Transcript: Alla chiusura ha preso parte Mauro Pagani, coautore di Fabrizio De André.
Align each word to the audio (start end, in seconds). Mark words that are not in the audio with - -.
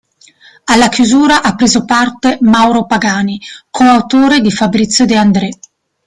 Alla 0.63 0.89
chiusura 0.89 1.43
ha 1.43 1.53
preso 1.53 1.85
parte 1.85 2.39
Mauro 2.41 2.87
Pagani, 2.87 3.39
coautore 3.69 4.41
di 4.41 4.49
Fabrizio 4.49 5.05
De 5.05 5.15
André. 5.15 5.49